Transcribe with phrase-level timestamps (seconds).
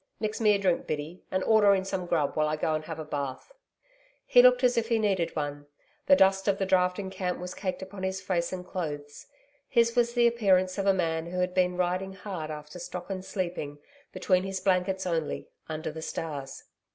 [0.19, 2.97] Mix me a drink, Biddy, and order in some grub, while I go and have
[2.97, 3.51] a bath.'
[4.25, 5.67] He looked as if he needed one.
[6.07, 9.27] The dust of the drafting camp was caked upon his face and clothes.
[9.69, 13.23] His was the appearance of a man who had been riding hard after stock and
[13.23, 13.77] sleeping,
[14.11, 16.63] between his blankets only, under the stars.